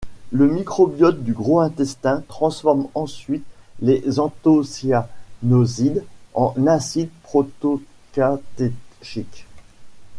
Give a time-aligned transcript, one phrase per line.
[0.31, 3.45] Le microbiote du gros intestin transforme ensuite
[3.81, 9.45] les anthocyanosides en acide protocatéchique.